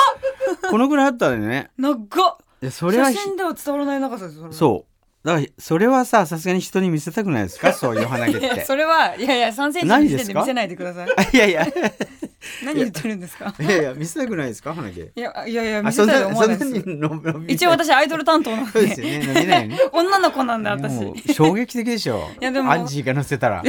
[0.70, 1.70] このぐらいあったんだよね。
[1.78, 2.36] 長っ！
[2.62, 4.89] いやそれはひ写真では伝わらない長さですそう
[5.22, 7.72] だからそれはささすがに人に見せたくないですか？
[7.74, 11.08] そういう鼻毛っいやてそれはいやいや3センチの時点で見せないでください。
[11.16, 11.62] あ いやいや。
[11.64, 11.72] い
[12.64, 13.54] 何言ってるんですか？
[13.58, 14.72] やいや見せたくないですか？
[14.74, 19.26] 鼻毛いやいやいや見あせたいと思わないそんなですにの伸び一応私アイドル担当なんそうですでよね。
[19.26, 19.62] 伸びない。
[19.62, 20.94] よね女の子なんで私。
[21.02, 22.30] もう衝撃的でしょ。
[22.40, 22.72] いやでも。
[22.72, 23.62] アンジーが乗せたら。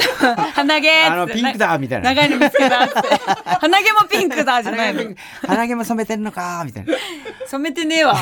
[0.54, 2.14] 鼻毛あのピンクだみたいな。
[2.14, 2.94] 長いの見つけたって。
[3.60, 5.04] 鼻毛もピンクだじゃないの。
[5.46, 6.94] 鼻毛も染めてんのかみたいな。
[7.48, 8.16] 染めてねえわ。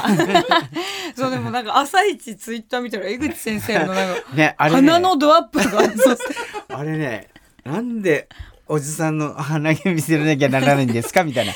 [1.15, 4.87] そうでもなんか朝一ツイッター見たら江口先生のなんか ねあれね。
[4.87, 5.81] 鼻のドアップが
[6.79, 7.27] あれね
[7.63, 8.27] なんで
[8.67, 11.23] おじさんの鼻毛見せなきゃならないんですか？
[11.23, 11.53] みたいな。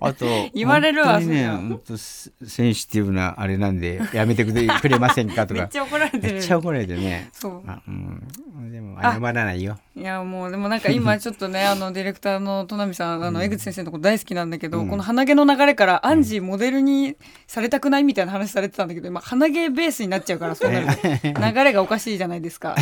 [0.00, 2.30] あと 言われるわね本当セ
[2.64, 5.46] ンシティブなあれなんでやめてくれくれませんか？
[5.46, 5.62] とか。
[5.62, 6.34] めっちゃ怒られてる。
[6.34, 7.28] めっちゃ怒られてね。
[7.32, 7.62] そう。
[7.66, 8.22] あうん
[8.70, 9.78] でも謝らないよ。
[9.96, 14.88] いやもうでもなんか今ちょっとね あのディレクターの戸波さんあの江口先生のこと大好きなんだけど、うん。
[14.88, 22.76] この鼻毛の流れからアンジーモデルにされたくないみたいな話されてたんだけど今鼻毛ベースになっちゃうから そうなると流れがおかしいじゃないですか。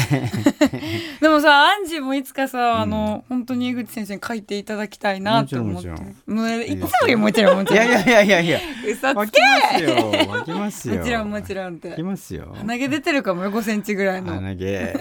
[1.20, 5.88] でもさアンジーもいつかさあの、本当に江口先生に書いていただきたいなと思って。
[6.26, 7.86] もういつもよもちろんもちろん。
[7.86, 8.60] いやいやいやいやいや。
[8.86, 10.96] 嘘つ湧きますよ湧きますよ。
[10.96, 11.90] もちろんもちろんって。
[11.90, 12.54] 湧きますよ。
[12.56, 14.34] 鼻毛出てるかもよ5センチぐらいの。
[14.34, 14.96] 鼻毛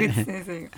[0.00, 0.70] 江口先生が。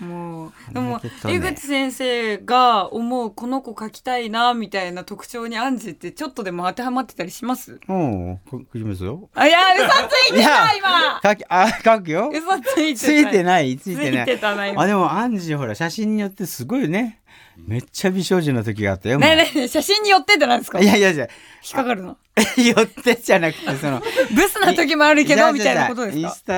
[0.00, 1.10] もうでも、ね。
[1.26, 7.80] 江口先生が思うこの子描きたいなみたいな特徴にアンジーってちょっとでも当てはまってたりします？
[7.88, 9.28] おう書きますよ。
[9.34, 11.20] あいや嘘ついてた今。
[11.20, 12.30] 書きあ書くよ。
[12.32, 13.06] 嘘ついてた。
[13.06, 14.26] ついてないついてない。
[14.26, 14.82] ついてたな今。
[14.82, 17.20] あでもアンジーほら写真によってすごいね
[17.68, 20.80] めっちゃ美少女の時があったよねえねえねえ写真によってってなんですか？
[20.80, 21.24] いやいやいや。
[21.62, 22.16] 引っかかるの？
[22.56, 24.00] 寄ってじゃなくてその
[24.34, 26.54] ブスな時もあるけどみたいなことですインかスタ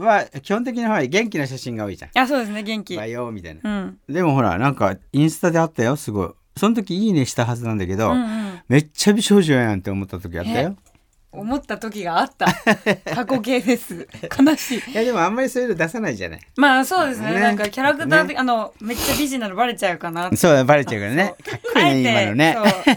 [0.00, 2.10] は基本的には元気な写真が多いじゃん。
[2.16, 2.96] あそうですね元気。
[2.96, 3.60] わよみたいな。
[3.64, 3.98] うん。
[4.08, 6.30] でもほらなんかインスタであったよすごい。
[6.56, 8.60] その時いいねしたはずなんだけど、うんうん。
[8.68, 10.76] めっちゃ美少女やんって思った時あったよ
[11.32, 12.46] 思った時があった。
[13.14, 14.06] 過去形です。
[14.38, 14.90] 悲しい。
[14.92, 16.40] いやでもあんまりそういうの出さないじゃない。
[16.56, 17.32] まあそうですね。
[17.32, 17.40] ね。
[17.40, 21.34] なんかキャラクターあのめっちゃ美人なのバレちゃうかなそうだバレちゃうからね。
[21.44, 22.56] かっこいいね今のね。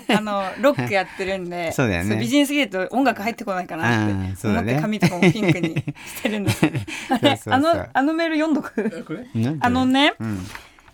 [0.09, 2.17] あのロックやってるんで そうだよね。
[2.17, 6.65] 美人すぎると音楽入ってこないかなそう思って髪とかもピンクにしてるんです
[7.49, 9.25] あのあのメール読んどく？
[9.33, 10.45] うんあのねうん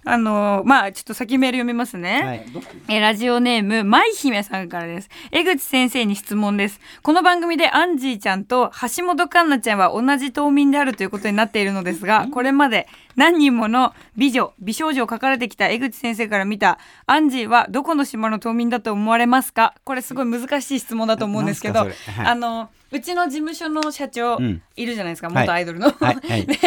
[0.04, 2.46] あのまあちょっと先メール読みますね、はい
[2.88, 5.10] えーラジオネーム、舞姫さんからです。
[5.32, 6.80] 江口先生に質問です。
[7.04, 19.76] この番組でアンジーちゃんと橋本環奈ちゃんは同じ島民であるということになっているのですが、これまで何人もの美女、美少女を書かれてきた江口先生から見たアンジーはどこの島の島民だと思われますか？
[19.84, 21.94] これすごい難しい質問だと思うんですけど、はい
[22.26, 24.38] あの、うちの事務所の社長
[24.76, 25.92] いるじゃないですか、はい元アイドルの。
[25.92, 26.58] はいはいで、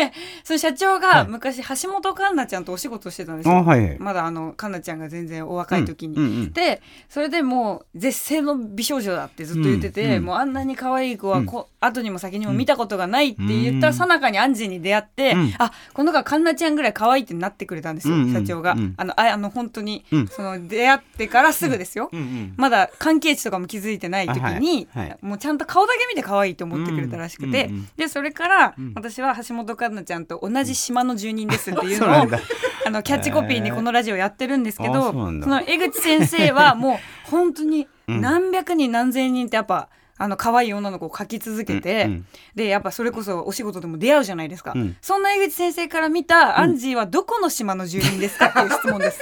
[0.43, 3.65] その社長が昔橋本環奈ちゃんとお仕事してたんですよ。
[3.99, 6.17] まだあのかなちゃんが全然お若い時に。
[6.17, 18.73] うんうんでそれでもう絶世の美少女だってずっと言ってて、もうあんなに可愛い子はこ、後にも先にも見たことがないって言ったさなかにアンジーに出会って、うんあこの子はかんなちゃんぐらい可愛いってなってくれたんですよ、うんうん社長が。
[18.73, 20.27] うんあのああの本当に、うん。
[20.29, 22.11] その出会ってからすぐですよ。
[22.13, 25.09] うんうんまだ関係値とかも気づいてない時に、あはい。
[25.09, 25.19] はい。
[25.23, 27.89] もうちゃんと顔だけ見て可愛いと思ってくれたらしくて、うんうんうん。
[27.97, 28.93] でそれから、ん。
[28.95, 32.11] 私は橋本環奈ちゃんと同じ島の住人ですっていうのを、
[32.87, 35.45] あのキャッチコピーにこのラジオやってるんですけあど、そうなんだ。
[35.45, 36.95] その江口先生はも
[37.27, 38.21] う本当にうん。
[38.21, 42.27] 何百人何千人ってやっぱあの可愛い女の子を描き続けて、うんうん。
[42.55, 44.97] でやっぱそれこそお仕事でも出会うじゃないですか、うん。
[45.01, 48.47] そんな江口先生から見たアンジーはどこの島の住人ですか？
[48.47, 49.21] っていう質問です。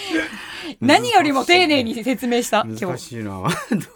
[0.80, 3.30] 何よりも丁寧に説明した今日難しいな。
[3.36, 3.48] ど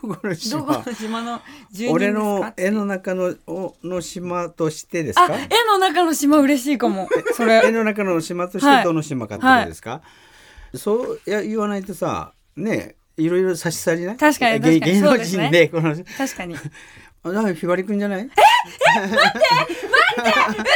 [0.03, 1.41] このど島この島の
[1.73, 2.13] 住人ですか？
[2.13, 5.25] 俺の絵の中のおの島としてですか？
[5.25, 7.09] あ絵の中の島嬉しいかも。
[7.35, 7.63] それ。
[7.67, 10.03] 絵の中の島としてどの島かってことですか、
[10.75, 14.15] そういや言わないとさねいろいろ差し障りな。
[14.15, 14.93] い確かに芸確かに。
[14.93, 15.95] 芸能人でこの。
[16.19, 16.57] 確かに。
[17.23, 18.23] あひばりくんじゃない？
[18.23, 18.25] え？
[18.25, 20.71] え 待って待って嘘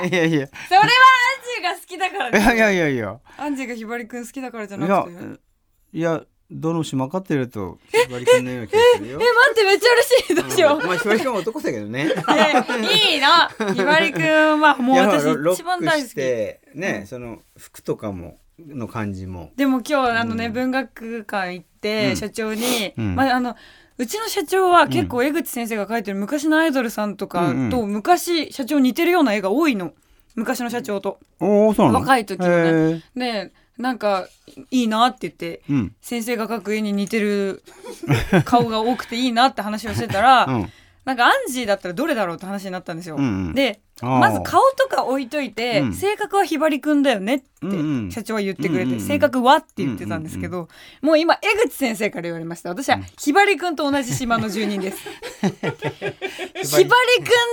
[0.00, 0.06] だ！
[0.06, 0.46] いやいや。
[0.68, 3.18] それはアンジーが好きだからいやいやいやいや。
[3.36, 5.40] アンジーがひばりくん好きだからじゃいやなくて。
[5.92, 9.20] いやどの島かっていうとひばりくんのような気がするよ。
[9.20, 12.04] え待ってめっちゃ嬉しいどうしよう、まあひばりくんは男だけどね。
[12.04, 12.12] ね
[13.12, 16.14] いいなひばりくんはもういや私一番大好き。
[16.14, 19.52] てね、その服とかもの感じも。
[19.56, 20.52] でも今日あのね、うん。
[20.52, 22.16] 文学館行って、うん。
[22.16, 23.14] 社長に、うん。
[23.14, 23.56] まああの
[23.96, 27.70] うちの社長は結構江口先生が描いてる昔のアイドルさんとかうんうん。
[27.70, 29.92] と昔社長似てるような絵が多いの。
[30.34, 31.18] 昔の社長と。
[31.40, 32.00] おおそうなの？
[32.00, 32.54] 若い時のね。
[32.54, 33.02] へー。
[33.16, 34.26] でなんか
[34.72, 35.94] いいなって言ってうん。
[36.00, 37.62] 先生が描く絵に似てる
[38.44, 40.72] 顔が多くていいなって話をしてたら、うん
[41.08, 43.16] なんかアンジーだったらどれだろうって話になったんですよ。
[43.16, 43.54] うんうん。
[43.54, 45.94] でまず顔とか置いといて、うん。
[45.94, 50.68] 性格はひばりくんだよねって社長は言ってくれて、うんうんうん性格はって言ってたんですけど、
[51.00, 52.68] もう今江口先生から言われました。
[52.68, 54.98] 私はひばりくんと同じ島の住人です。
[55.40, 56.84] ひばりくんっ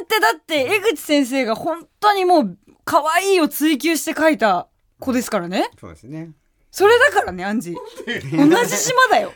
[0.05, 4.67] てだって江口先生が本当にもう可愛いを追求して描いた
[4.99, 5.69] 子ですからね。
[5.79, 6.31] そうですね
[6.77, 8.49] それだからねアンジー。
[8.49, 9.31] 同じ島だよ。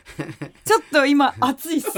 [0.62, 1.88] ちょっと今暑いっす。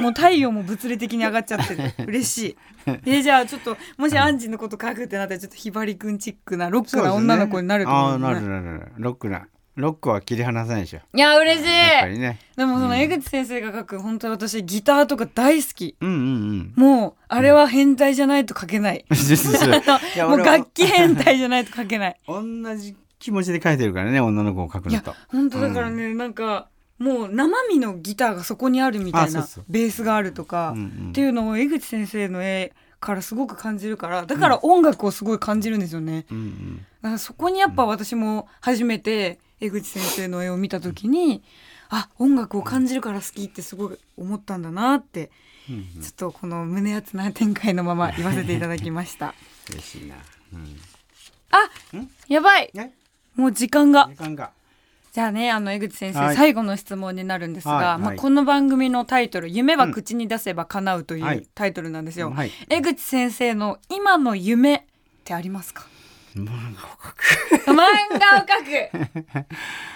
[0.00, 2.56] もう太陽も物理的に上がっちゃってて嬉しい。
[2.88, 8.10] えーじゃあちょっともしアンジーのこと書くってなったらちょっとひばりくんチックなロックな女の子になると思う。
[8.10, 8.92] ああなるなるなる。
[8.98, 9.46] ロックな。
[9.76, 11.00] ロックは切り離さないでしょ。
[11.14, 11.68] いや嬉しい。
[11.68, 12.40] やっぱりね。
[12.56, 15.94] でもその江口先生が書く本当に私ギターとか大好き。
[16.00, 19.04] うんうんもうあれは変態じゃないと書けない。
[20.26, 22.20] もう楽器変態じゃないと書けない。
[22.26, 22.42] 同
[22.74, 31.08] じ気持ちで書いてるからね女の子を書くいやのと本当だからね、なんかもう生身のギターがそこにあるみたいなベースがあるとか、うんうん。
[31.10, 36.76] っていうのを江口先生の絵からすごく感じるからだから音楽をすごい感じるんですよね、うんうん。
[37.02, 41.42] だからそこにやっぱ私も初めて江口先生の絵を見た時に
[41.88, 45.32] あ音楽を感じるから好きってすごい思ったんだなって
[45.68, 46.02] うんうん。
[46.02, 49.34] ちょっとこの胸熱な展開のまま言わせていただきました
[49.70, 50.14] 嬉しいな
[50.52, 50.76] うん
[51.50, 51.70] あ
[52.28, 52.94] やばいね
[53.36, 54.08] もう時間が。
[54.08, 54.50] 時間が。
[55.12, 56.36] じゃあねあの江口先生、はい。
[56.36, 57.86] 最後の質問になるんですが、はい。
[57.86, 57.98] はい。
[58.00, 61.38] まあ、この番組のタイトル「夢は口に出せば叶う」といはい。
[61.38, 62.50] うタイトルなんですよ、はい。
[62.68, 64.82] 江口先生の今の夢っ
[65.24, 65.86] てありますか？
[66.34, 66.54] 漫画を
[66.98, 67.70] 描く。
[67.70, 67.76] 漫
[68.20, 69.44] 画を描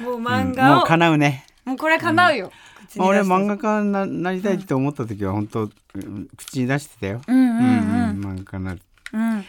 [0.01, 0.05] く。
[0.05, 1.45] もう漫画を、もう叶うね。
[1.67, 6.29] もうこれ叶うよ、口に出して俺漫画家にななりたいって思った時は本当、うん。
[6.35, 8.21] 口に出してたよ、うんうんうん、うん。
[8.25, 8.81] 漫画家になる。
[9.13, 9.45] うん。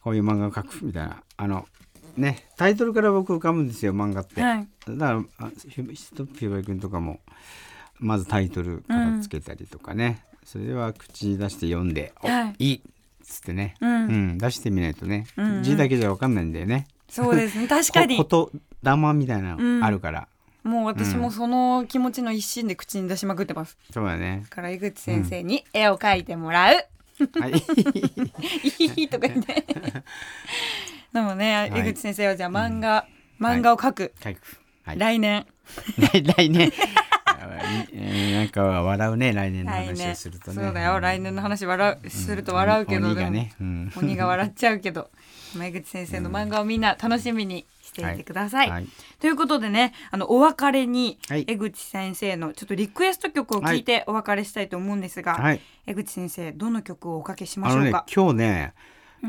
[0.00, 1.22] こういう漫画を描くみたいな。
[1.36, 1.68] あの
[2.16, 4.68] ねタイトルから僕浮かぶんですよ漫画って、はい。
[4.88, 7.20] だからあひストップひばりくんとかも
[7.98, 12.64] まずタイトルからつけたりとかね、それは口に出して読んで「おはい。
[12.70, 14.06] いい!」っつってね、うん。
[14.06, 15.62] うん出してみないとね、うんうん。
[15.62, 16.86] 字だけじゃ分かんないんだよね。
[17.08, 17.68] そうですね。
[17.68, 18.16] 確かに。
[18.16, 18.50] こ
[18.82, 19.80] 言霊みたいなうん。
[19.80, 20.28] のあるから、
[20.62, 23.78] もう私もその気持ちの一心で口に出しまくってます。
[23.92, 24.40] そうだね。
[24.50, 26.76] だから江口先生に絵を描いてもらう、
[27.40, 27.52] はい。
[28.96, 29.64] いいとか言って
[31.14, 31.78] でもね、い。
[31.78, 33.06] 江口先生はじゃあ漫画、
[33.40, 34.12] 漫画を描く、
[34.96, 35.46] 来年
[36.12, 36.72] 来来年。
[37.92, 40.62] えー なんか笑うね来年の来話を年するとね。
[40.62, 40.98] そうだよ。
[40.98, 43.92] 来年の話笑うすると笑うけど、鬼でもがね、うん。
[43.96, 45.10] 鬼が笑っちゃうけど。
[45.56, 48.70] 江口先生の漫画をみんな楽しみにしていてください。
[48.70, 48.86] はい。
[49.20, 51.44] ということでねあのお別れにはい。
[51.46, 55.60] 江口先生のちょっとリクエスト曲を聞いてお別れしたいと思うんですが、はい。
[55.86, 58.04] 江口先生どの曲をおかけしましょうか？
[58.12, 58.74] 今日ね、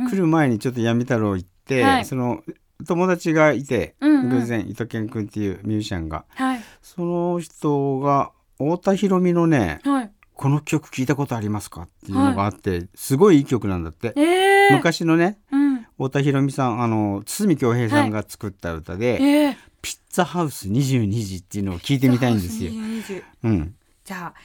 [0.10, 2.06] 来る前にちょっと闇太郎行って、はい。
[2.06, 2.44] その
[2.88, 4.30] 友達がいて、うんうん。
[4.30, 6.26] 偶然伊藤健君っていうミュージシャンが。
[6.30, 6.62] はい。
[6.82, 10.12] その人が太田裕美のねはい。
[10.36, 14.14] 「この曲聞いたことありますか?」っていうのがあって、すごいいい曲なんだって。
[14.16, 15.76] えー、昔のねうん。
[15.98, 22.72] 太田裕美さんあの堤恭平さんが作った歌で、えー、ピッツァハウス22時っていうのを聞いてみたいんですよ。
[22.72, 24.40] 20うん、じゃあ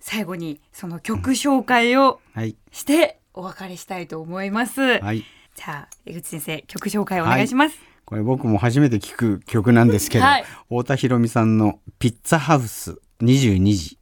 [0.00, 2.56] 最後にその曲紹介をはい。
[2.72, 5.00] してお別れしたいと思います。
[5.00, 5.24] はい
[5.56, 7.76] じゃあ江口先生曲紹介お願いします。
[8.04, 10.44] これ僕も初めて聞く曲なんですけど、はい。
[10.68, 13.98] 太田裕美さんの「ピッツァハウス22時。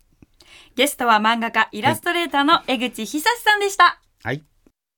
[0.75, 4.43] ゲストは漫画家イラストレーターの江口久志さんでした。」はい。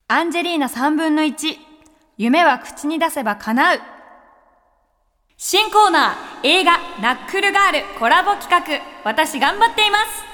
[0.08, 1.56] アンジェリーナ3分の1
[2.16, 3.80] 夢は口に出せば叶う。
[5.36, 8.82] 新コーナー映画ナックルガールコラボ企画。
[9.04, 10.25] 私頑張っています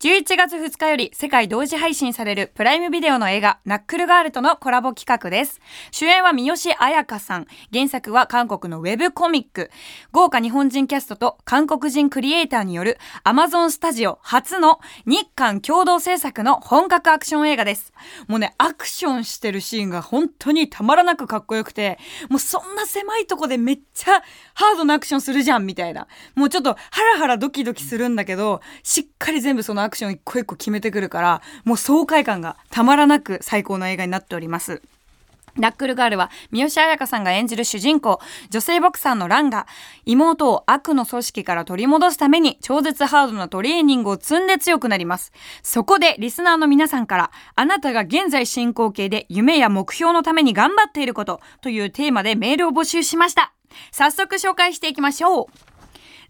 [0.00, 5.60] 11月2日より世界同時配信されるプライムビデオの映画ナックルガールとのコラボ企画です。
[5.90, 7.46] 主演は三好彩香さん。
[7.72, 9.72] 原作は韓国のウェブコミック。
[10.12, 17.92] 豪華日本人キャストと韓国人クリエイターによる Amazon スタジオ初の日韓共同制作の本格アクション映画です。
[18.28, 24.22] もうね、アクションしてるシーンが本当にたまらなくかっこよくて、もうそんな狭いとこでめっちゃ
[24.54, 26.06] ハードなアクションするじゃんみたいな。
[26.36, 34.82] もうちょっとハラハラドキドキするんだけど、しっかり全部そのアクション一個一個決めてくるから、もう爽快感がたまらなく最高の映画になっております。
[35.56, 38.20] ナックルガールは三好彩香さんが演じる主人公、
[38.50, 39.66] 女性ボクサーのランが
[40.04, 45.32] 妹を悪の組織から取り戻すために超絶ハードなトレーニングを積んで強くなります。
[45.62, 53.52] そこでリスナーの皆さんからあなたが現在進行形で夢や目標のために頑張っていることというテーマでメールを募集しました。
[53.90, 55.67] 早速紹介していきましょう。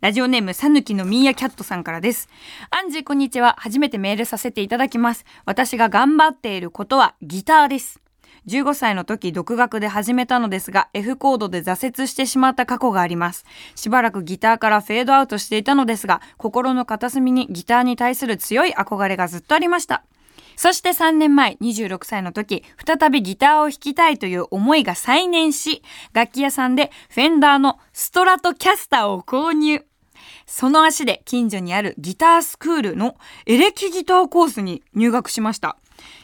[0.01, 2.29] ラジオネームさぬきのミーヤキャットさんからです。
[2.71, 3.57] アンジーこんにちは。
[3.59, 5.25] 初めてメールさせていただきます。
[5.45, 8.01] 私が頑張っていることはギターです。
[8.47, 20.05] 15歳の時独学で始めたのですが F コードで挫折してしまった過去がありますしばらくギターからフェードアウトしていたのですが心の片隅にギターに対する強い憧れがずっとありました
[20.59, 25.83] そして3年前26歳の時再びギターを弾きたいという思いが再燃し
[26.13, 29.85] 楽器屋さんでフェンダーのストラトキャスターを購入
[30.49, 35.77] その足で近所にあるギタースクールのエレキギターコースに入学しました。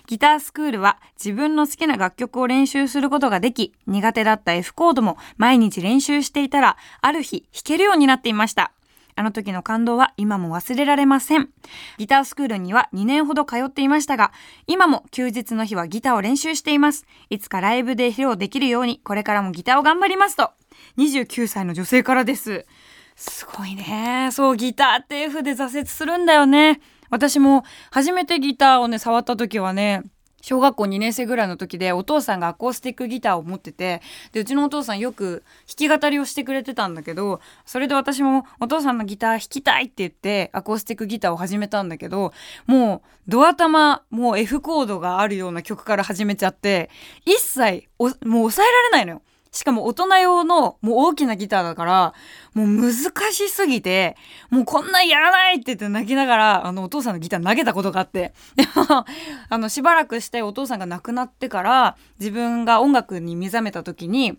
[0.06, 8.72] ギタースクールは自分の好きな楽曲を練習することができ、苦手だった F コードも毎日練習していたら、ある日弾けるようになっていました。
[9.14, 11.50] あの時の感動は今も忘れられません。
[11.98, 14.32] ギタースクールには2年ほど通っていましたが、
[14.66, 17.06] 今も休日の日はギターを練習しています。
[17.28, 20.50] いつかライブで披露できるように、これからもギターを頑張りますと。
[20.98, 22.66] 29歳の女性からです。
[23.16, 24.30] すごいね。
[24.32, 26.80] そう、ギターって F で挫折するんだよね。
[27.10, 30.02] 私も初めてギターをね、触った時はね、
[30.44, 42.34] 小学校2年生ぐらいの時でお父さんがアコースティックギターを持っててでうちのお父さんよく弾き語りをしてくれてたんだけどそれで私もお父さんのギター弾きたいって言ってアコースティックギターを始めたんだけど
[42.66, 46.90] もうドア玉もう F コードがあるような曲から始めちゃって
[47.24, 49.22] 一切もう抑えられないのよ。
[49.54, 52.14] しかも大人用のもう大きなギターだから、
[52.54, 52.92] もう難
[53.32, 54.16] しすぎて、
[54.50, 58.34] もうこんなやらないって言って泣きながら、あのお父さんのギター投げたことがあって。
[59.48, 64.36] あのしばらくしてお父さんが亡くなってから、自分が音楽に目覚めた時に、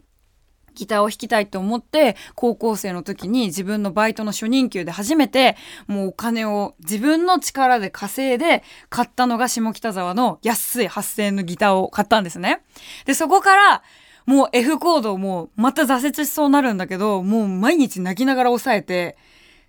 [0.76, 5.56] ギターを弾きたいと思って高校生の時に自分のバイトの初任給で初めて
[5.88, 12.62] もうお金を自分の力で稼いで買ったのが下北沢の安い8000円のギターを買ったんですね。
[13.06, 13.84] でそこから
[14.26, 19.18] もう F コードもまた挫折しそうになるんだけど、もう毎日泣きながら抑えて、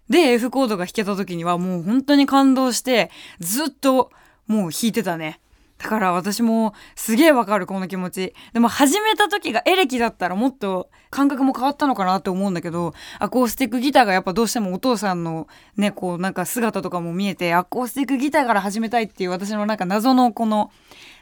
[0.09, 4.11] で、F コードが弾けた時にはもう本当に感動して、ずっと
[4.47, 5.41] もう弾いてたね。
[5.79, 8.35] だから私もすげえわかるこの気持ち。
[8.55, 20.71] でも始めた時がエレキだったらもっと感覚も変わったのかなって思うんだけど、アコースティックギターがやっぱどうしてもお父さんのね、こうなんか姿とかも見えて、アコースティックギターから始めたいっていう私のなんか謎のこの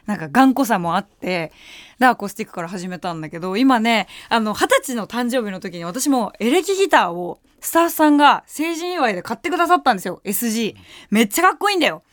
[0.05, 1.51] なんか頑固さもあって、
[1.99, 10.21] で、アコースティックから始めたんだけど、今ね、あの、二十歳の誕生日の時に私もエレキギターをスタッフさんが成人祝いで買ってくださったんですよ。
[10.23, 10.75] SG。
[11.09, 12.03] めっちゃかっこいいんだよ。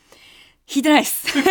[0.66, 1.38] 弾いてないっす。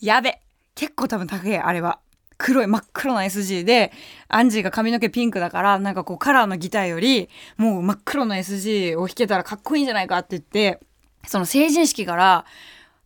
[0.00, 0.40] やべ。
[0.74, 2.00] 結構多分高い、あれは。
[2.38, 3.92] 黒い真っ黒な SG で、
[4.28, 7.28] アンジーが髪の毛ピンクだから、なんかこうカラーのギターより、
[7.58, 10.80] もう真っ黒の SG を弾けたらかっこいいんじゃないかって言って、
[11.26, 12.46] その成人式から、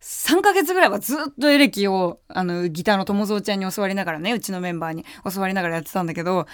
[0.05, 5.03] 3ヶ月ぐらいはずっとエレキを、あの、ギターの友蔵ちゃんに教わりながらね、うちのメンバーに
[5.33, 6.45] 教わりながらやってたんだけど、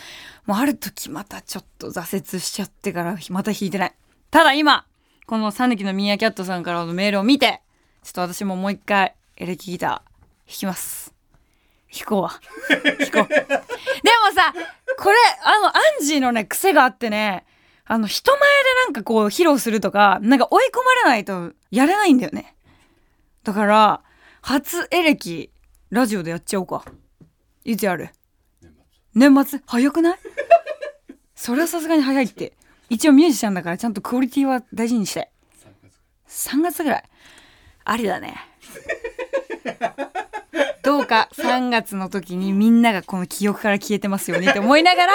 [0.45, 3.93] もうある時またちょっと挫折しちゃってから、また弾いてない。
[4.29, 4.85] ただ今、
[5.27, 7.61] このサヌキのミーアキャットさんからのメールを見て、
[8.03, 10.01] ちょっと私ももう一回、エレキギター弾
[10.47, 11.13] きます。
[11.93, 12.39] 弾こうわ。
[12.69, 13.03] 弾こう。
[13.11, 14.53] でもさ、
[14.97, 17.43] これ、あの、アンジーのね、癖があってね、
[17.83, 18.45] あの、人前で
[18.85, 22.55] なんかこう、披露するとか、なんか追い込まれないとやれないんだよね。
[23.43, 24.01] だから、
[24.41, 25.51] 初エレキ、
[25.89, 26.85] ラジオでやっちゃおうか。
[27.63, 28.09] いつやる？
[29.13, 30.17] 年末早くない？
[31.35, 32.53] それはさすがに早いって。
[32.89, 35.31] 一応ミュージシャンだからちゃんとクオリティは大事にして。
[36.27, 37.03] 3月ぐらい。
[37.83, 38.35] ありだね。
[40.83, 45.13] どうか3月の時にみんながこの記憶から消えてますよねって思いながら、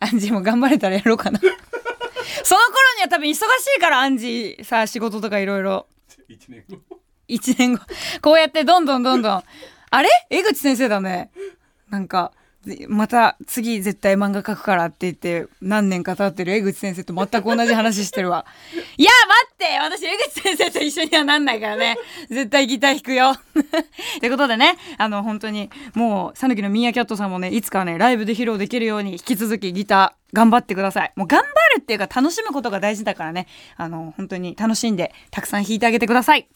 [0.00, 1.38] アンジーも頑張れたらやろうかな。
[1.40, 3.38] その頃には多分忙し
[3.76, 5.86] いから、アンジーさ、仕事とかいろいろ。
[6.28, 6.87] 1年後。
[7.28, 7.80] 1年後。
[8.22, 9.42] こうやってどんどんどんどん。
[9.90, 10.08] あれ？
[10.30, 11.30] 江口先生だね。
[11.90, 12.32] なんか、
[12.88, 18.44] また次絶対漫画描くからって言って何年か経ってる江口先生と全く同じ話してるわ。
[18.98, 21.96] いや待って私江口先生と一緒にはなんないからね。
[22.28, 23.34] 絶対ギター弾くよ。
[24.20, 31.12] ということでね、あの本当にもう、さぬきのミーアキャットさんもね、いつかね、ライブで披露できるように引き続きギター頑張ってください。
[31.16, 36.48] もう頑張るっていうか楽しむことが大事だからね、あの本当に楽しんでたくさん弾いてあげてください。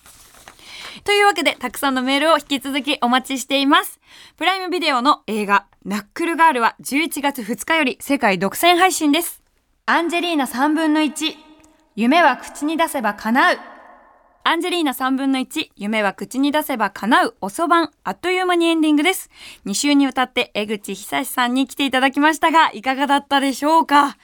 [1.04, 4.00] というわけで、たくさんのメールを引き続きお待ちしています。
[4.36, 9.42] プライムビデオの映画、ナックルガールは11月2日より世界独占配信です。
[9.84, 11.34] アンジェリーナ3分の1、
[11.96, 13.58] 夢は口に出せば叶う。
[14.44, 19.30] アンジェリーナ3分の1、夢は口に出せば叶う、遅番、あっという間にエンディングです。
[19.66, 24.16] 2週にわたって江口久志さんに来ていただきましたが、いかがだったでしょうか？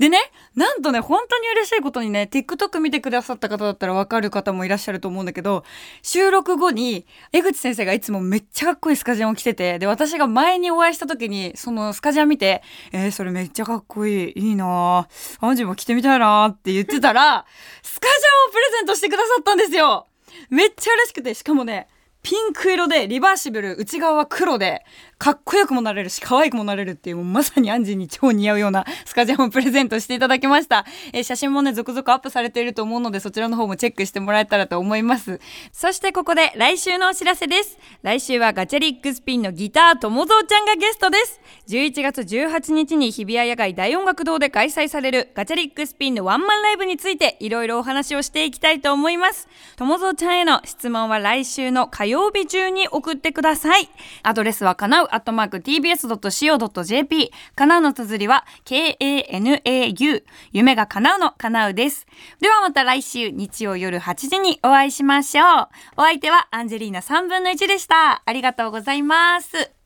[0.00, 0.18] でね、
[0.56, 5.62] なんとね、本当に嬉しいことにね、TikTok 見てくださった方だったらわかる方もいらっしゃると思うんだけど、
[6.02, 17.44] 収録後に、江口先生がいつもめっちゃかっこいいスカジャンを着てて、で、私が前にお会いした時に、そのスカジャン見て、えー、それめっちゃかっこいい、いいなぁ、アンジも着てみたいなって言ってたら、
[17.82, 20.06] スカジャンをプレゼントしてくださったんですよ。
[20.48, 21.88] めっちゃ嬉しくて、しかもね、
[22.22, 24.84] ピンク色でリバーシブル内側は黒で
[25.16, 35.40] かっこよくもなれるし可愛くもなれるっていうもうまさにアンジーに超似合うようなスカジャンをプレゼントしていただきました、えー、写真もね続々アップされていると思うのでそちらの方もチェックしてもらえたらと思います。
[35.72, 37.78] そしてここで来週のお知らせです。
[38.02, 41.40] 来週はガチャリックスピンのギター友蔵ちゃんがゲストです。
[41.68, 49.48] 11月18日に日比谷野外大音楽堂で開催されるガチャリックスピンのワンマンライブについていろいろお話をしていきたいと思います。
[49.76, 53.88] 友蔵ちゃんへの質問は来週の火曜曜日中に送ってください。
[54.22, 62.06] アドレスはかなうアットマーク tbs.co.jp かなうの綴りは k-a-n-a-u 夢が叶うのかなうです。
[62.40, 65.68] ではまた来週日曜夜8時にお会いしましょう。
[65.96, 68.22] お相手はアンジェリーナ3分の1でした。
[68.24, 69.79] ありがとうございます。